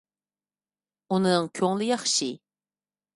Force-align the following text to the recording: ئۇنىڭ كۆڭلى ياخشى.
ئۇنىڭ 1.15 1.45
كۆڭلى 1.59 1.91
ياخشى. 1.91 2.31